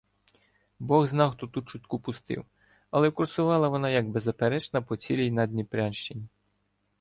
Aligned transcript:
Бог 0.79 1.03
зна, 1.09 1.27
хто 1.33 1.47
ту 1.47 1.61
чутку 1.63 1.99
пустив, 1.99 2.45
але 2.91 3.11
курсувала 3.11 3.69
вона 3.69 3.89
як 3.89 4.09
беззаперечна 4.09 4.81
по 4.81 4.95
цілій 4.97 5.31
Наддніпрянщині. 5.31 6.27